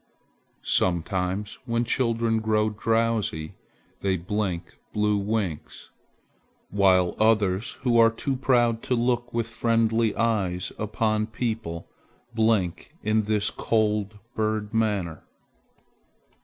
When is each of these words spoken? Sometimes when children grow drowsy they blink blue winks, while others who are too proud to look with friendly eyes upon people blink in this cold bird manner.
Sometimes 0.63 1.59
when 1.67 1.83
children 1.83 2.39
grow 2.39 2.71
drowsy 2.71 3.53
they 4.01 4.17
blink 4.17 4.79
blue 4.93 5.19
winks, 5.19 5.91
while 6.71 7.13
others 7.19 7.73
who 7.83 7.99
are 7.99 8.09
too 8.09 8.35
proud 8.35 8.81
to 8.81 8.95
look 8.95 9.31
with 9.31 9.47
friendly 9.47 10.15
eyes 10.15 10.71
upon 10.79 11.27
people 11.27 11.87
blink 12.33 12.95
in 13.03 13.25
this 13.25 13.51
cold 13.51 14.17
bird 14.33 14.73
manner. 14.73 15.23